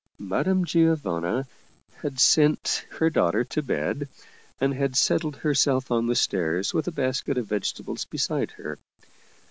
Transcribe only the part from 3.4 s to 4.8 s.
to bed, and